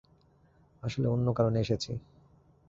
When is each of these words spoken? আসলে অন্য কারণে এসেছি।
আসলে 0.83 1.07
অন্য 1.07 1.27
কারণে 1.33 1.57
এসেছি। 1.59 1.91